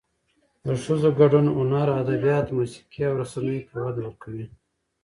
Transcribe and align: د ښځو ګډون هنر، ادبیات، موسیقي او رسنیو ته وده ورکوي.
د 0.65 0.67
ښځو 0.83 1.09
ګډون 1.19 1.45
هنر، 1.57 1.87
ادبیات، 2.03 2.47
موسیقي 2.57 3.01
او 3.09 3.13
رسنیو 3.21 3.67
ته 3.69 3.75
وده 3.83 4.01
ورکوي. 4.05 4.45